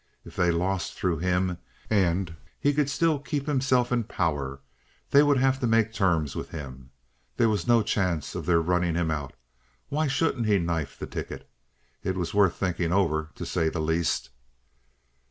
If 0.25 0.35
they 0.35 0.49
lost 0.49 0.95
through 0.95 1.19
him, 1.19 1.59
and 1.87 2.35
he 2.59 2.73
could 2.73 2.89
still 2.89 3.19
keep 3.19 3.45
himself 3.45 3.91
in 3.91 4.05
power, 4.05 4.59
they 5.11 5.21
would 5.21 5.37
have 5.37 5.59
to 5.59 5.67
make 5.67 5.93
terms 5.93 6.35
with 6.35 6.49
him. 6.49 6.89
There 7.37 7.49
was 7.49 7.67
no 7.67 7.83
chance 7.83 8.33
of 8.33 8.47
their 8.47 8.61
running 8.61 8.95
him 8.95 9.11
out. 9.11 9.33
Why 9.89 10.07
shouldn't 10.07 10.47
he 10.47 10.57
knife 10.57 10.97
the 10.97 11.05
ticket? 11.05 11.47
It 12.01 12.15
was 12.15 12.33
worth 12.33 12.55
thinking 12.55 12.91
over, 12.91 13.29
to 13.35 13.45
say 13.45 13.69
the 13.69 13.79
least. 13.79 14.31